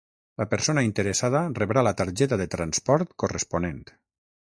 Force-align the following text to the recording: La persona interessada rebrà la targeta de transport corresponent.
La 0.41 0.45
persona 0.51 0.83
interessada 0.85 1.41
rebrà 1.59 1.83
la 1.87 1.93
targeta 1.99 2.39
de 2.43 2.47
transport 2.55 3.13
corresponent. 3.25 3.79